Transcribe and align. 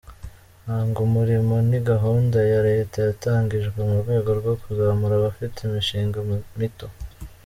Hanga 0.67 0.97
umurimo 1.07 1.55
ni 1.69 1.79
gahunda 1.89 2.37
ya 2.51 2.59
leta 2.69 2.97
yatangijwe 3.07 3.79
mu 3.89 3.95
rwego 4.01 4.29
rwo 4.39 4.53
kuzamura 4.61 5.13
abafite 5.17 5.57
imishinga 5.61 6.17
mito. 6.59 6.87